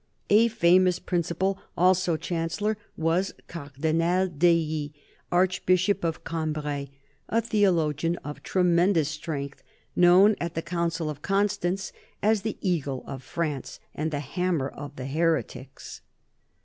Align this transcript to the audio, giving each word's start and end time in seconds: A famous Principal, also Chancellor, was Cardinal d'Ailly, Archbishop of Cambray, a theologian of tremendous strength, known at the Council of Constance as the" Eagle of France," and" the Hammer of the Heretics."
A 0.31 0.47
famous 0.47 0.97
Principal, 0.97 1.59
also 1.77 2.17
Chancellor, 2.17 2.75
was 2.97 3.35
Cardinal 3.47 4.27
d'Ailly, 4.29 4.93
Archbishop 5.31 6.03
of 6.03 6.23
Cambray, 6.23 6.87
a 7.29 7.39
theologian 7.39 8.15
of 8.25 8.41
tremendous 8.41 9.09
strength, 9.09 9.61
known 9.95 10.35
at 10.41 10.55
the 10.55 10.63
Council 10.63 11.07
of 11.07 11.21
Constance 11.21 11.91
as 12.23 12.41
the" 12.41 12.57
Eagle 12.77 13.03
of 13.05 13.21
France," 13.21 13.79
and" 13.93 14.09
the 14.11 14.21
Hammer 14.21 14.69
of 14.69 14.95
the 14.95 15.05
Heretics." 15.05 16.01